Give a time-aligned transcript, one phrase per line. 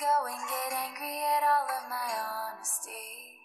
[0.00, 3.36] go and get angry at all of my honesty.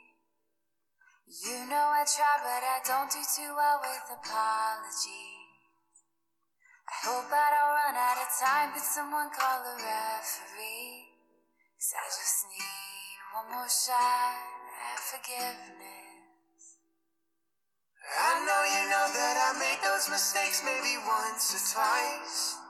[1.44, 5.36] You know I try, but I don't do too well with apologies.
[6.88, 11.12] I hope I don't run out of time, but someone call a referee.
[11.76, 14.40] Cause I just need one more shot
[14.80, 16.64] at forgiveness.
[18.16, 22.65] I know you know that I made those mistakes maybe once or twice.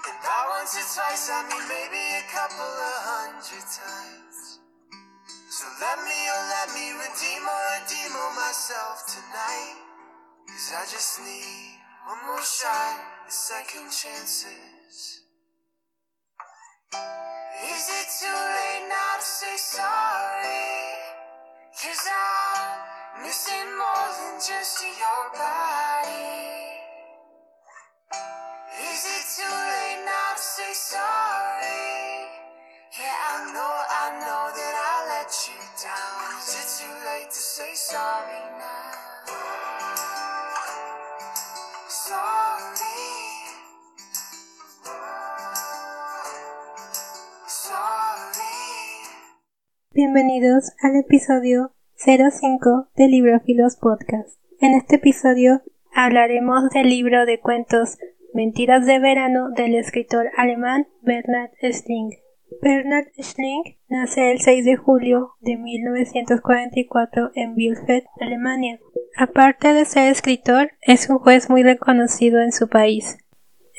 [0.00, 4.60] And by once or twice, I mean maybe a couple of hundred times.
[5.52, 9.76] So let me, oh let me redeem or redeem on myself tonight.
[10.48, 11.76] Cause I just need
[12.08, 12.96] one more shot
[13.26, 15.20] at second chances.
[16.96, 20.80] Is it too late now to say sorry?
[21.76, 26.69] Cause I'm missing more than just your body.
[49.92, 54.38] Bienvenidos al episodio 05 de Librofilos Podcast.
[54.60, 57.98] En este episodio hablaremos del libro de cuentos
[58.32, 62.12] Mentiras de verano del escritor alemán Bernhard Schling.
[62.62, 68.78] Bernhard Schling nace el 6 de julio de 1944 en Bielefeld, Alemania.
[69.16, 73.16] Aparte de ser escritor, es un juez muy reconocido en su país.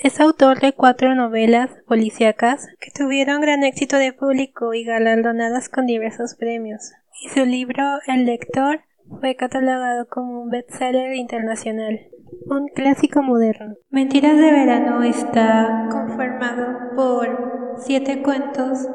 [0.04, 5.86] Es autor de cuatro novelas policíacas que tuvieron gran éxito de público y galardonadas con
[5.86, 6.92] diversos premios.
[7.24, 8.82] Y su libro El lector
[9.20, 12.00] fue catalogado como un bestseller internacional,
[12.48, 13.76] un clásico moderno.
[13.92, 18.88] Mentiras de verano está conformado por siete cuentos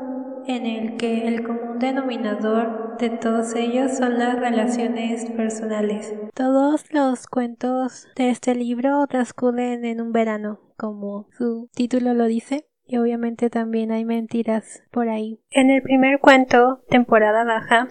[0.46, 6.14] en el que el común denominador de todos ellos son las relaciones personales.
[6.34, 12.68] Todos los cuentos de este libro transcurren en un verano, como su título lo dice,
[12.86, 15.40] y obviamente también hay mentiras por ahí.
[15.50, 17.88] En el primer cuento, temporada baja,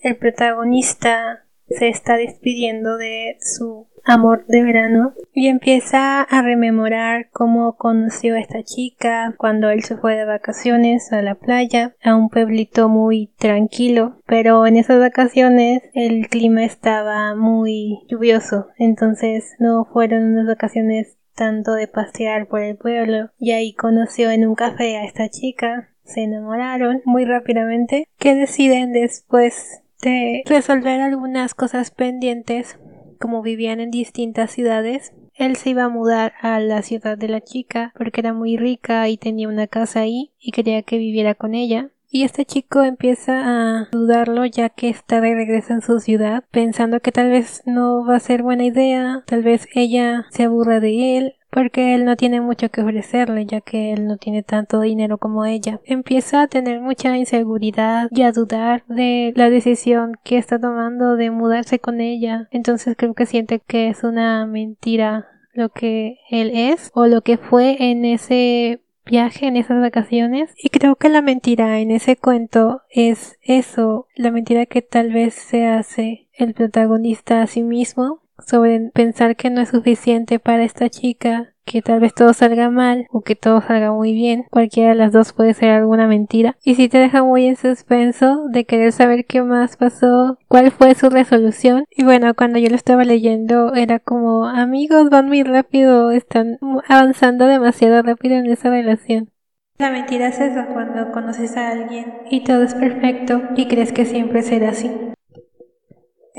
[0.00, 5.14] el protagonista se está despidiendo de su amor de verano.
[5.32, 11.12] Y empieza a rememorar cómo conoció a esta chica cuando él se fue de vacaciones
[11.12, 14.16] a la playa a un pueblito muy tranquilo.
[14.26, 18.68] Pero en esas vacaciones el clima estaba muy lluvioso.
[18.78, 23.30] Entonces no fueron unas vacaciones tanto de pasear por el pueblo.
[23.38, 25.88] Y ahí conoció en un café a esta chica.
[26.04, 32.76] Se enamoraron muy rápidamente que deciden después de resolver algunas cosas pendientes
[33.22, 37.40] como vivían en distintas ciudades, él se iba a mudar a la ciudad de la
[37.40, 41.54] chica porque era muy rica y tenía una casa ahí y quería que viviera con
[41.54, 41.90] ella.
[42.10, 47.00] Y este chico empieza a dudarlo ya que está de regreso en su ciudad, pensando
[47.00, 51.16] que tal vez no va a ser buena idea, tal vez ella se aburra de
[51.16, 55.18] él, porque él no tiene mucho que ofrecerle, ya que él no tiene tanto dinero
[55.18, 55.80] como ella.
[55.84, 61.30] Empieza a tener mucha inseguridad y a dudar de la decisión que está tomando de
[61.30, 62.48] mudarse con ella.
[62.50, 67.36] Entonces creo que siente que es una mentira lo que él es o lo que
[67.36, 72.82] fue en ese viaje en esas vacaciones y creo que la mentira en ese cuento
[72.88, 78.90] es eso, la mentira que tal vez se hace el protagonista a sí mismo sobre
[78.92, 83.22] pensar que no es suficiente para esta chica, que tal vez todo salga mal o
[83.22, 84.44] que todo salga muy bien.
[84.50, 86.56] Cualquiera de las dos puede ser alguna mentira.
[86.64, 90.94] Y si te deja muy en suspenso de querer saber qué más pasó, cuál fue
[90.94, 91.84] su resolución.
[91.90, 97.46] Y bueno, cuando yo lo estaba leyendo era como amigos van muy rápido, están avanzando
[97.46, 99.30] demasiado rápido en esa relación.
[99.78, 104.04] La mentira es eso, cuando conoces a alguien y todo es perfecto y crees que
[104.04, 104.90] siempre será así.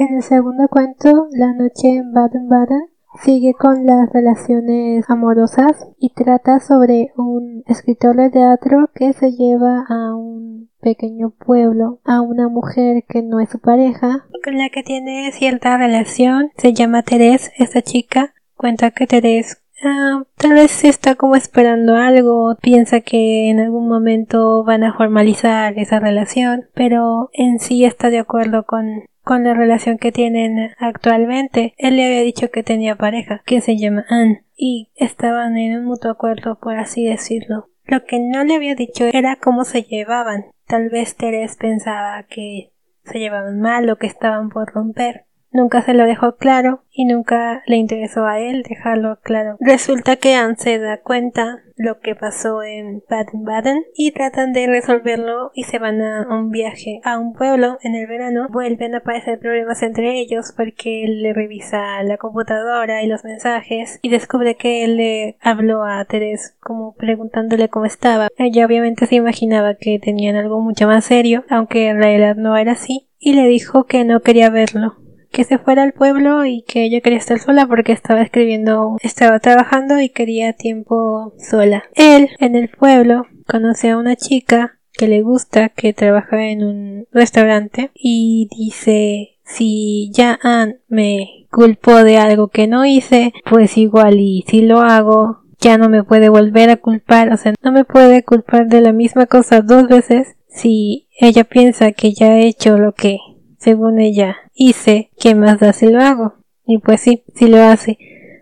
[0.03, 2.89] En el segundo cuento, La noche en Baden-Baden,
[3.23, 9.85] sigue con las relaciones amorosas y trata sobre un escritor de teatro que se lleva
[9.87, 14.83] a un pequeño pueblo a una mujer que no es su pareja, con la que
[14.83, 16.51] tiene cierta relación.
[16.57, 18.33] Se llama Teresa, esta chica.
[18.57, 19.55] Cuenta que Teresa
[19.85, 25.77] Ah, tal vez está como esperando algo, piensa que en algún momento van a formalizar
[25.77, 31.73] esa relación, pero en sí está de acuerdo con con la relación que tienen actualmente.
[31.77, 35.85] Él le había dicho que tenía pareja, que se llama Anne, y estaban en un
[35.85, 37.69] mutuo acuerdo, por así decirlo.
[37.85, 40.45] Lo que no le había dicho era cómo se llevaban.
[40.67, 42.71] Tal vez Teres pensaba que
[43.03, 45.25] se llevaban mal o que estaban por romper.
[45.53, 49.57] Nunca se lo dejó claro y nunca le interesó a él dejarlo claro.
[49.59, 55.51] Resulta que Anne se da cuenta lo que pasó en Baden-Baden y tratan de resolverlo
[55.55, 58.47] y se van a un viaje a un pueblo en el verano.
[58.51, 63.99] Vuelven a aparecer problemas entre ellos porque él le revisa la computadora y los mensajes
[64.01, 68.27] y descubre que él le habló a Teres como preguntándole cómo estaba.
[68.37, 72.73] Ella obviamente se imaginaba que tenían algo mucho más serio, aunque en realidad no era
[72.73, 75.02] así, y le dijo que no quería verlo
[75.33, 79.39] que se fuera al pueblo y que ella quería estar sola porque estaba escribiendo, estaba
[79.39, 81.83] trabajando y quería tiempo sola.
[81.95, 87.07] Él, en el pueblo, conoce a una chica que le gusta, que trabaja en un
[87.11, 94.19] restaurante y dice si ya Anne me culpó de algo que no hice, pues igual
[94.19, 97.85] y si lo hago, ya no me puede volver a culpar, o sea, no me
[97.85, 102.77] puede culpar de la misma cosa dos veces si ella piensa que ya he hecho
[102.77, 103.17] lo que
[103.63, 106.33] según ella, hice, ¿qué más da si lo hago?
[106.65, 107.97] Y pues sí, sí lo hace.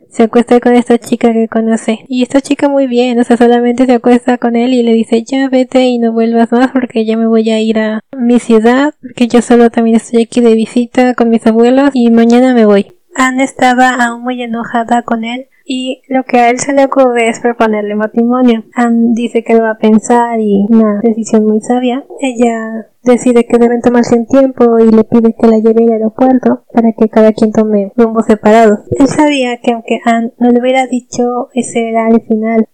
[0.09, 1.99] Se acuesta con esta chica que conoce.
[2.07, 5.23] Y esta chica muy bien, o sea, solamente se acuesta con él y le dice,
[5.23, 8.95] ya vete y no vuelvas más porque ya me voy a ir a mi ciudad,
[8.99, 12.87] porque yo solo también estoy aquí de visita con mis abuelos y mañana me voy.
[13.15, 17.29] Anne estaba aún muy enojada con él y lo que a él se le ocurre
[17.29, 18.65] es proponerle matrimonio.
[18.73, 22.03] Anne dice que lo va a pensar y una decisión muy sabia.
[22.19, 26.65] Ella decide que deben tomarse un tiempo y le pide que la lleve al aeropuerto
[26.73, 28.79] para que cada quien tome rumbos separados.
[28.91, 32.67] Él sabía que aunque Anne no le hubiera dicho ese era el final.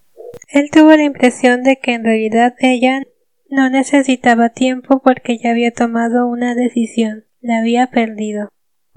[0.52, 3.02] Él tuvo la impresión de que en realidad ella
[3.50, 8.48] no necesitaba tiempo porque ya había tomado una decisión, la había perdido.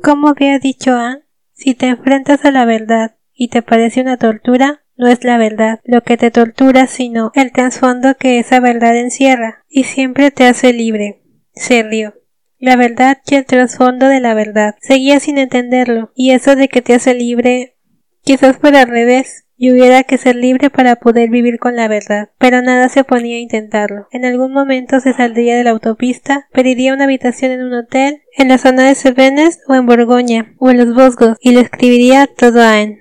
[0.01, 1.23] Como había dicho Anne,
[1.53, 5.79] si te enfrentas a la verdad y te parece una tortura, no es la verdad
[5.83, 10.73] lo que te tortura, sino el trasfondo que esa verdad encierra, y siempre te hace
[10.73, 11.23] libre.
[11.55, 12.13] Se rió.
[12.59, 14.75] La verdad y el trasfondo de la verdad.
[14.79, 17.77] Seguía sin entenderlo, y eso de que te hace libre
[18.21, 22.29] quizás fuera al revés, y hubiera que ser libre para poder vivir con la verdad,
[22.37, 24.07] pero nada se oponía a intentarlo.
[24.11, 28.49] En algún momento se saldría de la autopista, pediría una habitación en un hotel, en
[28.49, 32.61] la zona de Cevenes o en Borgoña, o en los Bosgos, y le escribiría todo
[32.61, 33.00] a él.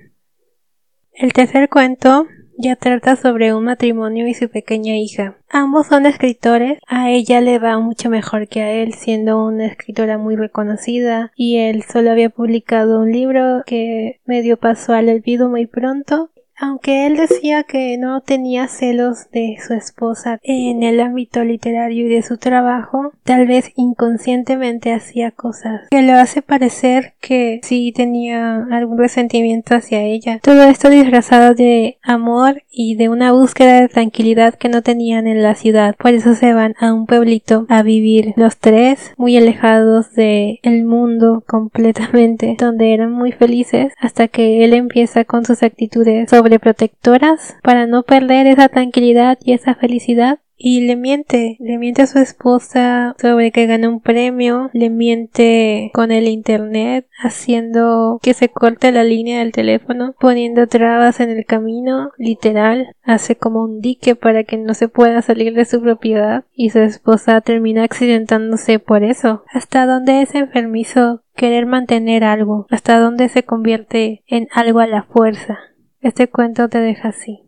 [1.21, 2.25] El tercer cuento
[2.57, 5.37] ya trata sobre un matrimonio y su pequeña hija.
[5.51, 10.17] Ambos son escritores, a ella le va mucho mejor que a él, siendo una escritora
[10.17, 15.67] muy reconocida, y él solo había publicado un libro que medio pasó al olvido muy
[15.67, 22.05] pronto, aunque él decía que no tenía celos de su esposa en el ámbito literario
[22.05, 27.91] y de su trabajo, tal vez inconscientemente hacía cosas que lo hace parecer que sí
[27.95, 30.39] tenía algún resentimiento hacia ella.
[30.43, 35.41] Todo esto disfrazado de amor y de una búsqueda de tranquilidad que no tenían en
[35.41, 35.95] la ciudad.
[35.97, 40.83] Por eso se van a un pueblito a vivir los tres, muy alejados de el
[40.85, 47.55] mundo completamente, donde eran muy felices hasta que él empieza con sus actitudes sobre protectoras
[47.63, 52.19] para no perder esa tranquilidad y esa felicidad y le miente, le miente a su
[52.19, 58.91] esposa sobre que gana un premio, le miente con el internet, haciendo que se corte
[58.91, 64.43] la línea del teléfono, poniendo trabas en el camino, literal, hace como un dique para
[64.43, 69.43] que no se pueda salir de su propiedad y su esposa termina accidentándose por eso.
[69.51, 72.67] ¿Hasta dónde es enfermizo querer mantener algo?
[72.69, 75.57] ¿Hasta dónde se convierte en algo a la fuerza?
[76.01, 77.43] Este cuento te deja así.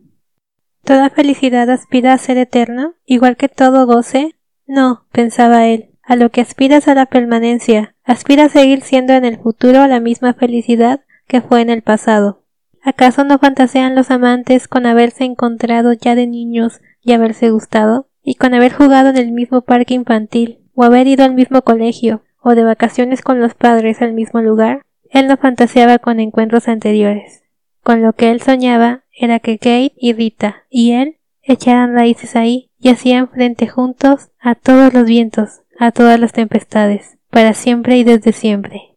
[0.84, 4.36] ¿Toda felicidad aspira a ser eterna, igual que todo goce?
[4.64, 9.24] No, pensaba él, a lo que aspiras a la permanencia, aspira a seguir siendo en
[9.24, 12.44] el futuro la misma felicidad que fue en el pasado.
[12.80, 18.08] ¿Acaso no fantasean los amantes con haberse encontrado ya de niños y haberse gustado?
[18.22, 22.22] Y con haber jugado en el mismo parque infantil, o haber ido al mismo colegio,
[22.40, 24.82] o de vacaciones con los padres al mismo lugar?
[25.10, 27.43] Él no fantaseaba con encuentros anteriores.
[27.84, 32.70] Con lo que él soñaba era que Kate y Rita y él echaran raíces ahí
[32.80, 38.04] y hacían frente juntos a todos los vientos, a todas las tempestades, para siempre y
[38.04, 38.96] desde siempre.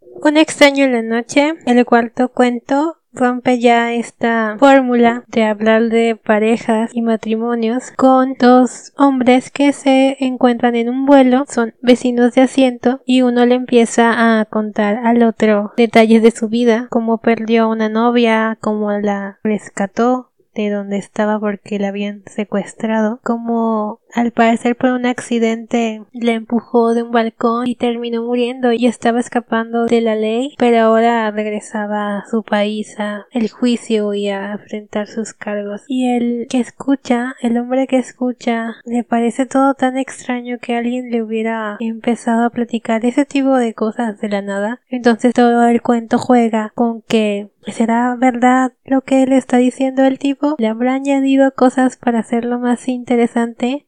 [0.00, 6.16] Un extraño en la noche, el cuarto cuento rompe ya esta fórmula de hablar de
[6.16, 12.42] parejas y matrimonios con dos hombres que se encuentran en un vuelo, son vecinos de
[12.42, 17.68] asiento y uno le empieza a contar al otro detalles de su vida, cómo perdió
[17.68, 24.76] una novia, cómo la rescató, de donde estaba porque la habían secuestrado, cómo al parecer
[24.76, 30.00] por un accidente le empujó de un balcón y terminó muriendo y estaba escapando de
[30.00, 35.32] la ley, pero ahora regresaba a su país a el juicio y a enfrentar sus
[35.32, 35.82] cargos.
[35.88, 41.10] Y el que escucha, el hombre que escucha, le parece todo tan extraño que alguien
[41.10, 44.80] le hubiera empezado a platicar ese tipo de cosas de la nada.
[44.88, 50.18] Entonces todo el cuento juega con que ¿Será verdad lo que le está diciendo el
[50.18, 50.56] tipo?
[50.58, 53.86] ¿Le habrá añadido cosas para hacerlo más interesante?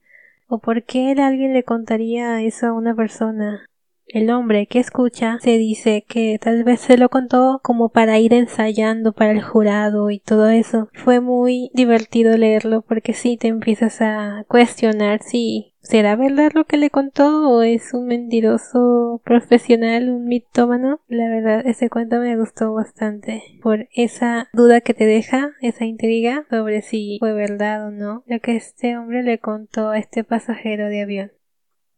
[0.55, 3.67] ¿O por qué alguien le contaría eso a una persona?
[4.13, 8.35] El hombre que escucha se dice que tal vez se lo contó como para ir
[8.35, 10.91] ensayando para el jurado y todo eso.
[10.93, 16.77] Fue muy divertido leerlo porque sí te empiezas a cuestionar si ¿Será verdad lo que
[16.77, 21.01] le contó o es un mentiroso profesional, un mitómano?
[21.09, 26.47] La verdad, ese cuento me gustó bastante por esa duda que te deja, esa intriga
[26.51, 30.87] sobre si fue verdad o no lo que este hombre le contó a este pasajero
[30.87, 31.33] de avión.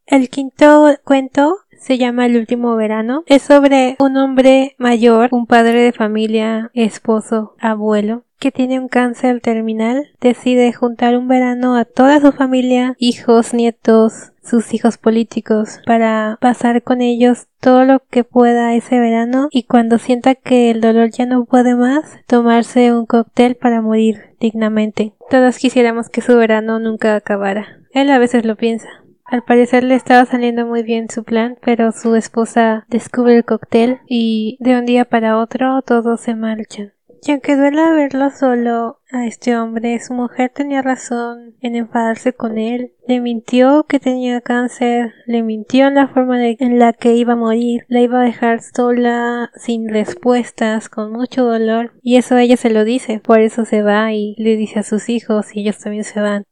[0.06, 3.24] El quinto cuento se llama El último verano.
[3.26, 9.40] Es sobre un hombre mayor, un padre de familia, esposo, abuelo, que tiene un cáncer
[9.40, 10.10] terminal.
[10.20, 16.82] Decide juntar un verano a toda su familia, hijos, nietos, sus hijos políticos, para pasar
[16.82, 21.24] con ellos todo lo que pueda ese verano y cuando sienta que el dolor ya
[21.24, 25.14] no puede más, tomarse un cóctel para morir dignamente.
[25.30, 27.78] Todos quisiéramos que su verano nunca acabara.
[27.92, 29.03] Él a veces lo piensa.
[29.24, 34.00] Al parecer le estaba saliendo muy bien su plan, pero su esposa descubre el cóctel
[34.06, 36.92] y de un día para otro todos se marchan.
[37.26, 42.58] Y aunque duela verlo solo a este hombre, su mujer tenía razón en enfadarse con
[42.58, 42.92] él.
[43.08, 47.36] Le mintió que tenía cáncer, le mintió en la forma en la que iba a
[47.36, 52.68] morir, la iba a dejar sola, sin respuestas, con mucho dolor, y eso ella se
[52.68, 56.04] lo dice, por eso se va y le dice a sus hijos y ellos también
[56.04, 56.44] se van.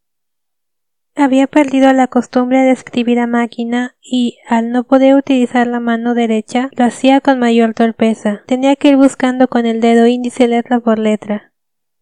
[1.15, 6.15] Había perdido la costumbre de escribir a máquina y, al no poder utilizar la mano
[6.15, 8.43] derecha, lo hacía con mayor torpeza.
[8.47, 11.53] Tenía que ir buscando con el dedo índice letra por letra.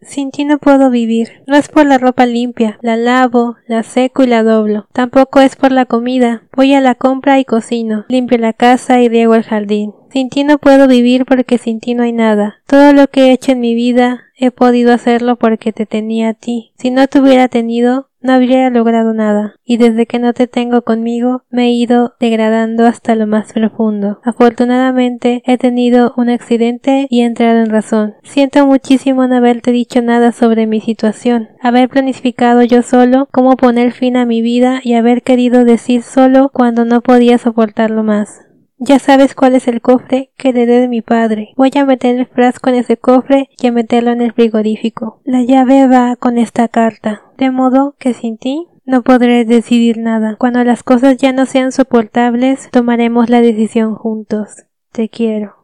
[0.00, 1.42] Sin ti no puedo vivir.
[1.46, 2.78] No es por la ropa limpia.
[2.80, 4.88] La lavo, la seco y la doblo.
[4.92, 6.44] Tampoco es por la comida.
[6.56, 8.06] Voy a la compra y cocino.
[8.08, 9.92] Limpio la casa y riego el jardín.
[10.12, 12.56] Sin ti no puedo vivir porque sin ti no hay nada.
[12.66, 16.34] Todo lo que he hecho en mi vida he podido hacerlo porque te tenía a
[16.34, 16.72] ti.
[16.76, 20.82] Si no te hubiera tenido, no habría logrado nada, y desde que no te tengo
[20.82, 24.20] conmigo me he ido degradando hasta lo más profundo.
[24.24, 28.14] Afortunadamente he tenido un accidente y he entrado en razón.
[28.22, 33.92] Siento muchísimo no haberte dicho nada sobre mi situación, haber planificado yo solo cómo poner
[33.92, 38.49] fin a mi vida y haber querido decir solo cuando no podía soportarlo más.
[38.82, 41.52] Ya sabes cuál es el cofre que heredé de mi padre.
[41.54, 45.20] Voy a meter el frasco en ese cofre y a meterlo en el frigorífico.
[45.22, 47.22] La llave va con esta carta.
[47.36, 50.36] De modo que sin ti no podré decidir nada.
[50.38, 54.64] Cuando las cosas ya no sean soportables, tomaremos la decisión juntos.
[54.92, 55.59] Te quiero.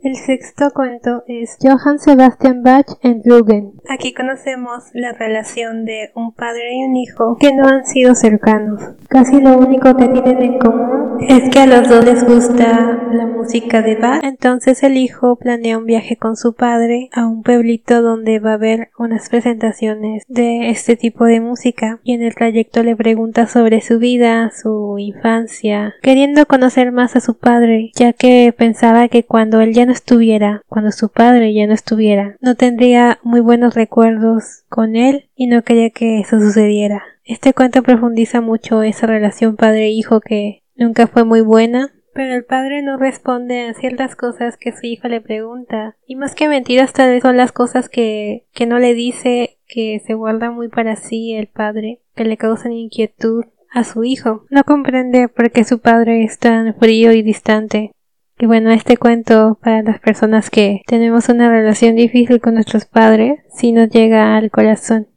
[0.00, 3.72] El sexto cuento es Johann Sebastian Bach en Lugen.
[3.88, 8.80] Aquí conocemos la relación de un padre y un hijo que no han sido cercanos.
[9.08, 13.26] Casi lo único que tienen en común es que a los dos les gusta la
[13.26, 14.22] música de Bach.
[14.22, 18.54] Entonces el hijo planea un viaje con su padre a un pueblito donde va a
[18.54, 23.80] haber unas presentaciones de este tipo de música y en el trayecto le pregunta sobre
[23.80, 29.60] su vida, su infancia, queriendo conocer más a su padre, ya que pensaba que cuando
[29.60, 34.64] él ya no estuviera, cuando su padre ya no estuviera, no tendría muy buenos recuerdos
[34.68, 37.02] con él y no quería que eso sucediera.
[37.24, 42.82] Este cuento profundiza mucho esa relación padre-hijo que nunca fue muy buena, pero el padre
[42.82, 45.96] no responde a ciertas cosas que su hijo le pregunta.
[46.06, 50.00] Y más que mentiras, tal vez son las cosas que, que no le dice, que
[50.04, 54.44] se guarda muy para sí el padre, que le causan inquietud a su hijo.
[54.50, 57.92] No comprende por qué su padre es tan frío y distante.
[58.40, 63.40] Y bueno, este cuento para las personas que tenemos una relación difícil con nuestros padres,
[63.52, 65.08] sí nos llega al corazón.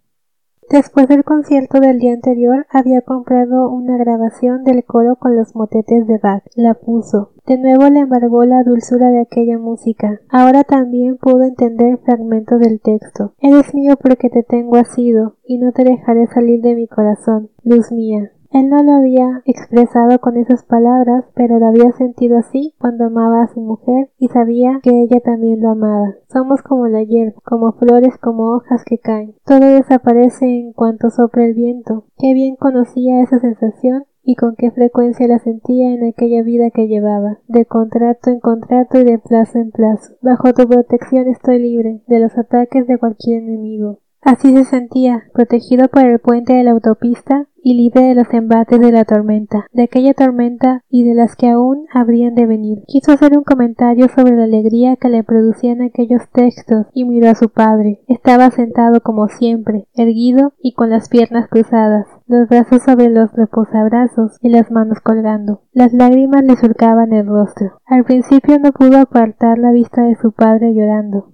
[0.72, 6.08] Después del concierto del día anterior, había comprado una grabación del coro con los motetes
[6.08, 6.44] de Bach.
[6.56, 7.34] La puso.
[7.46, 10.22] De nuevo le embargó la dulzura de aquella música.
[10.30, 13.34] Ahora también pudo entender fragmentos del texto.
[13.40, 17.92] Eres mío porque te tengo asido, y no te dejaré salir de mi corazón, luz
[17.92, 18.32] mía.
[18.52, 23.44] Él no lo había expresado con esas palabras, pero lo había sentido así cuando amaba
[23.44, 26.16] a su mujer y sabía que ella también lo amaba.
[26.28, 29.36] Somos como la hierba, como flores, como hojas que caen.
[29.46, 32.06] Todo desaparece en cuanto sopla el viento.
[32.18, 36.88] Qué bien conocía esa sensación y con qué frecuencia la sentía en aquella vida que
[36.88, 40.14] llevaba, de contrato en contrato y de plazo en plazo.
[40.22, 44.00] Bajo tu protección estoy libre de los ataques de cualquier enemigo.
[44.22, 48.80] Así se sentía, protegido por el puente de la autopista y libre de los embates
[48.80, 52.84] de la tormenta, de aquella tormenta y de las que aún habrían de venir.
[52.88, 57.36] Quiso hacer un comentario sobre la alegría que le producían aquellos textos y miró a
[57.36, 58.02] su padre.
[58.08, 64.38] Estaba sentado como siempre, erguido y con las piernas cruzadas, los brazos sobre los reposabrazos
[64.42, 65.64] y las manos colgando.
[65.74, 67.80] Las lágrimas le surcaban el rostro.
[67.86, 71.32] Al principio no pudo apartar la vista de su padre llorando.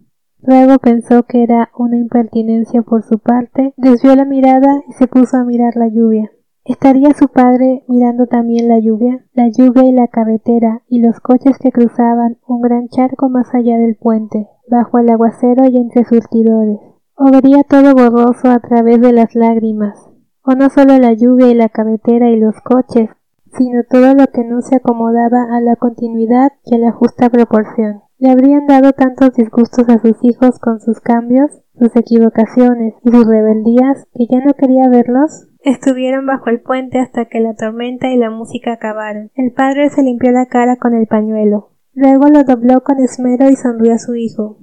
[0.47, 5.35] Luego pensó que era una impertinencia por su parte, desvió la mirada y se puso
[5.35, 6.31] a mirar la lluvia.
[6.63, 9.25] ¿Estaría su padre mirando también la lluvia?
[9.33, 13.77] La lluvia y la carretera y los coches que cruzaban un gran charco más allá
[13.77, 16.79] del puente, bajo el aguacero y entre surtidores.
[17.15, 19.99] O vería todo borroso a través de las lágrimas.
[20.43, 23.09] O no solo la lluvia y la carretera y los coches,
[23.57, 28.06] sino todo lo que no se acomodaba a la continuidad y a la justa proporción.
[28.19, 33.27] Le habrían dado tantos disgustos a sus hijos con sus cambios, sus equivocaciones y sus
[33.27, 35.47] rebeldías que ya no quería verlos.
[35.59, 39.29] Estuvieron bajo el puente hasta que la tormenta y la música acabaron.
[39.35, 41.71] El padre se limpió la cara con el pañuelo.
[41.93, 44.57] Luego lo dobló con esmero y sonrió a su hijo.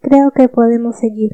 [0.00, 1.30] Creo que podemos seguir.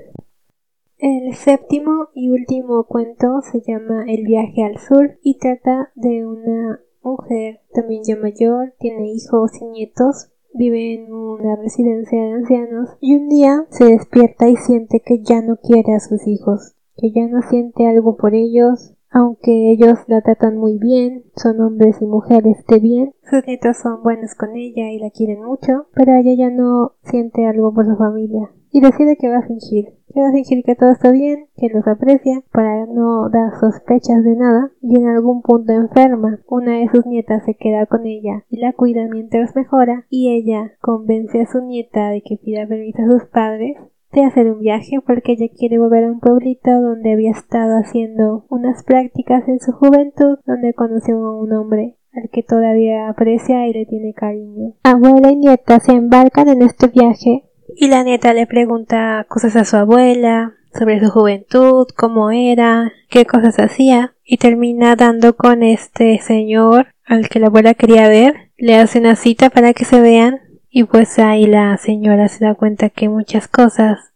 [0.98, 6.80] El séptimo y último cuento se llama El viaje al sur y trata de una
[7.02, 13.16] mujer también ya mayor, tiene hijos y nietos, vive en una residencia de ancianos y
[13.16, 17.26] un día se despierta y siente que ya no quiere a sus hijos, que ya
[17.26, 22.64] no siente algo por ellos, aunque ellos la tratan muy bien, son hombres y mujeres
[22.66, 26.50] de bien, sus nietos son buenos con ella y la quieren mucho, pero ella ya
[26.50, 30.32] no siente algo por su familia y decide que va a fingir, que va a
[30.32, 34.96] fingir que todo está bien, que los aprecia, para no dar sospechas de nada, y
[34.96, 36.40] en algún punto enferma.
[36.46, 40.72] Una de sus nietas se queda con ella y la cuida mientras mejora, y ella
[40.82, 43.78] convence a su nieta de que pida permiso a sus padres
[44.12, 48.46] de hacer un viaje porque ella quiere volver a un pueblito donde había estado haciendo
[48.48, 53.72] unas prácticas en su juventud, donde conoció a un hombre al que todavía aprecia y
[53.72, 54.72] le tiene cariño.
[54.82, 57.44] Abuela y nieta se embarcan en este viaje
[57.74, 63.24] y la nieta le pregunta cosas a su abuela sobre su juventud, cómo era, qué
[63.24, 68.34] cosas hacía, y termina dando con este señor al que la abuela quería ver.
[68.56, 70.40] Le hace una cita para que se vean,
[70.78, 74.12] y pues ahí la señora se da cuenta que muchas cosas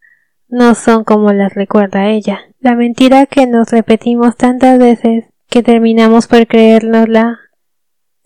[0.46, 2.40] no son como las recuerda ella.
[2.58, 7.38] La mentira que nos repetimos tantas veces que terminamos por creérnosla.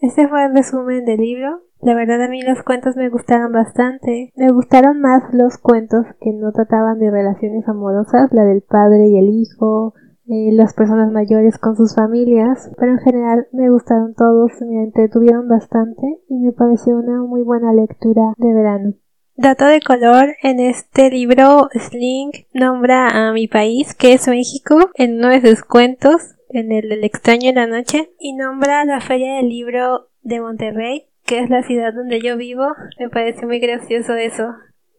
[0.00, 1.62] Este fue el resumen del libro.
[1.80, 4.32] La verdad a mí los cuentos me gustaron bastante.
[4.34, 9.16] Me gustaron más los cuentos que no trataban de relaciones amorosas, la del padre y
[9.16, 9.94] el hijo,
[10.26, 15.48] eh, las personas mayores con sus familias, pero en general me gustaron todos, me entretuvieron
[15.48, 18.94] bastante y me pareció una muy buena lectura de verano.
[19.36, 25.16] Dato de color, en este libro Sling nombra a mi país, que es México, en
[25.16, 29.34] uno de sus cuentos, en el del extraño en la noche, y nombra la feria
[29.34, 32.64] del libro de Monterrey, que es la ciudad donde yo vivo.
[33.00, 34.54] Me parece muy gracioso eso.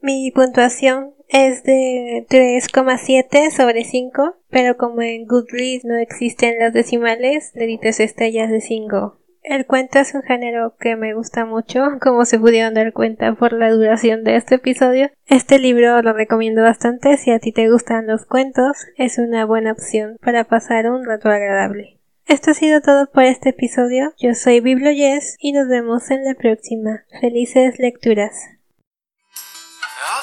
[0.06, 7.52] Mi puntuación es de 3,7 sobre 5, pero como en Goodreads no existen las decimales,
[7.56, 9.18] le di estrellas de 5.
[9.42, 13.54] El cuento es un género que me gusta mucho, como se pudieron dar cuenta por
[13.54, 15.10] la duración de este episodio.
[15.26, 19.72] Este libro lo recomiendo bastante si a ti te gustan los cuentos, es una buena
[19.72, 22.00] opción para pasar un rato agradable.
[22.28, 24.14] Esto ha sido todo por este episodio.
[24.20, 27.06] Yo soy BiblioYes y nos vemos en la próxima.
[27.22, 28.55] Felices lecturas.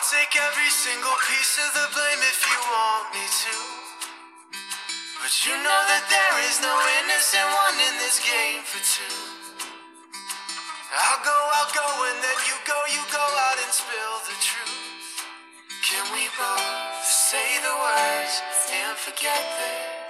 [0.03, 3.55] I'll take every single piece of the blame if you want me to.
[5.23, 9.15] But you know that there is no innocent one in this game for two.
[10.91, 15.23] I'll go, I'll go, and then you go, you go out and spill the truth.
[15.87, 18.43] Can we both say the words
[18.75, 20.02] and forget this?